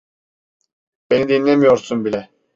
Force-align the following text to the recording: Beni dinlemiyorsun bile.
Beni 1.11 1.29
dinlemiyorsun 1.29 2.05
bile. 2.05 2.29